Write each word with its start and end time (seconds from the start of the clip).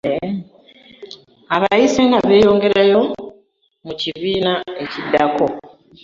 Abayise 1.55 2.01
nga 2.07 2.19
beeyongerayo 2.27 3.01
mu 3.85 3.93
kibiina 4.01 4.53
ekiddako. 4.83 5.45